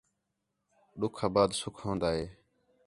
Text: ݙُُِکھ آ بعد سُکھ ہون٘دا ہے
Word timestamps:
ݙُُِکھ 0.99 1.19
آ 1.25 1.27
بعد 1.35 1.49
سُکھ 1.59 1.79
ہون٘دا 1.83 2.09
ہے 2.15 2.25